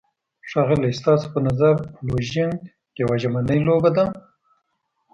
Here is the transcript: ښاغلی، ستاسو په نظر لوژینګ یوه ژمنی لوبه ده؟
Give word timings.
ښاغلی، 0.49 0.91
ستاسو 0.99 1.25
په 1.33 1.39
نظر 1.47 1.75
لوژینګ 2.07 2.55
یوه 3.01 3.15
ژمنی 3.21 3.59
لوبه 3.67 3.89
ده؟ 3.95 4.05